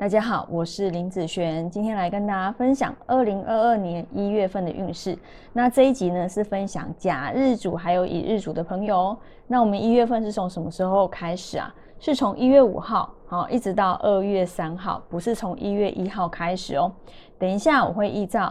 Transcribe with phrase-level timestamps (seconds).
[0.00, 5.14] 大家好，我是林子璇，今天来跟大家分享二零二二年一月份的运势。
[5.52, 9.14] 那这一集呢是分享甲日主还有乙日主的朋友。
[9.46, 11.74] 那我们一月份是从什么时候开始啊？
[11.98, 16.90] 是从一月五号好一直到二月三号，不是从一月一号开始哦。
[17.38, 18.50] 等一下我会依照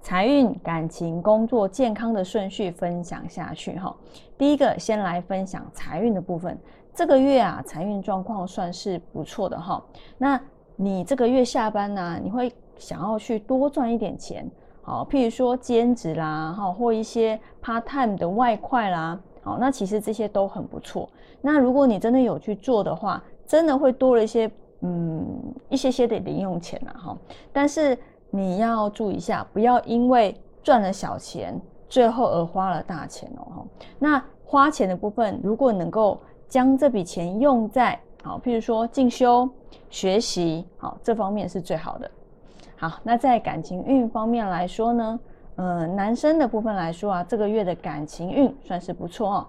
[0.00, 3.94] 财运、感情、工作、健康的顺序分享下去哈。
[4.38, 6.58] 第一个先来分享财运的部分，
[6.94, 9.84] 这个月啊财运状况算是不错的哈。
[10.16, 10.40] 那
[10.82, 14.50] 你这个月下班呢，你会想要去多赚一点钱，
[14.82, 21.08] 好，譬如说兼职啦，哈，或一些 part time 的外快啦，好，那其实这些都很不错。
[21.40, 24.50] 那如果你真的有去做的话，真的会多了一些，
[24.80, 25.24] 嗯，
[25.68, 27.18] 一些些的零用钱啊，哈。
[27.52, 27.96] 但是
[28.30, 33.64] 你要注意一下，不要因为赚了小钱，最后而花了大钱哦，哈。
[34.00, 39.48] 那花钱的部分，如果能够将这笔钱用在好，譬如说进修、
[39.90, 42.08] 学习，好，这方面是最好的。
[42.76, 45.20] 好，那在感情运方面来说呢，
[45.56, 49.46] 呃，男生的部分来说啊，这个月的感情运算是不错哦。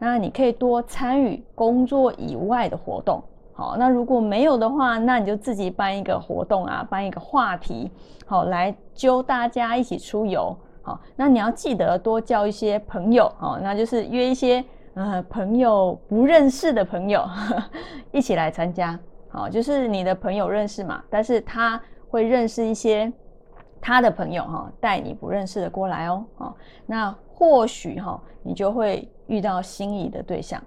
[0.00, 3.22] 那你可以多参与工作以外的活动。
[3.54, 7.88] 好，那如果没有的话，那你就自己办一个活动啊，办一个话题，
[8.26, 10.54] 好，来揪大家一起出游。
[10.82, 14.64] 好，那你要记得多交一些朋友，好，那就是约一些。
[14.96, 17.22] 呃，朋友不认识的朋友
[18.12, 23.12] 一起来参加，好，就是你的朋友认识嘛，但是他会认识一些
[23.78, 30.62] 他的朋友哈，带你不认识的过来哦，好，那或许哈，你就会遇到心仪的对象。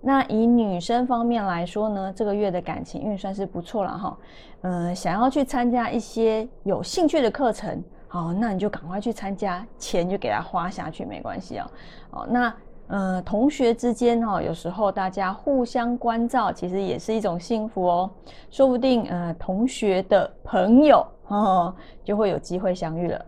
[0.00, 4.18] 那以女生方面来说呢，这个月的感情运算是不错了哈，
[4.62, 11.70] 呃，想要去参加一些有兴趣的课程，好，那你就赶快去参加，钱就给他花下去，没关系哦，
[12.12, 12.50] 哦，那。
[12.88, 18.10] 呃，同学之间哈，有时候大家互相关照，其实也是一种幸福哦。
[18.50, 23.24] 说不定呃，同学的朋友哦，就会有机会相遇了。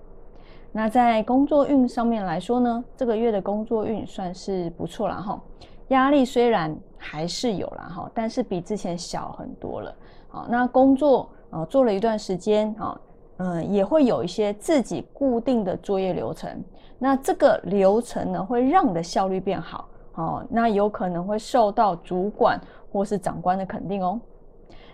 [0.70, 5.40] 那在工作运上面来说呢，这个月的工作运算是不错了哈。
[5.88, 9.94] 压力虽然还是有啦哈，但是比之前小很多了。
[10.28, 12.96] 好，那工作啊做了一段时间啊。
[13.38, 16.62] 嗯，也会有一些自己固定的作业流程，
[16.98, 20.44] 那这个流程呢，会让你的效率变好哦。
[20.50, 22.60] 那有可能会受到主管
[22.92, 24.20] 或是长官的肯定哦。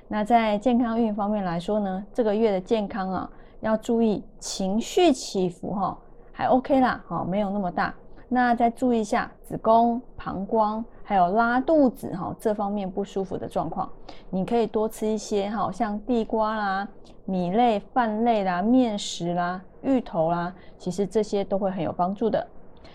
[0.07, 5.99] 那在健康运方面来说呢，这个月的健康啊，要注意情绪起伏哈，
[6.31, 7.95] 还 OK 啦，哈，没有那么大。
[8.29, 10.85] 那再注意一下子宫、膀胱。
[11.07, 13.87] 还有拉肚子哈，这方面不舒服的状况，
[14.31, 16.89] 你可以多吃一些哈，像地瓜啦、
[17.27, 22.47] 米类、饭类啦、面食啦、芋头啦，其实这些都会很有帮助的。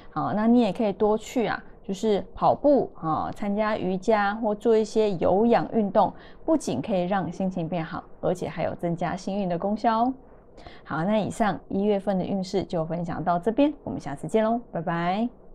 [0.10, 6.12] 好，那你也可以多去啊，就是跑步啊，参加瑜伽或做一些有氧运动，
[6.44, 10.14] 不仅可以让心情变好，而且还有增加幸运的功效哦。
[10.84, 15.49] 好，那以上一月份的运势就分享到这边，我们下次见喽，拜拜。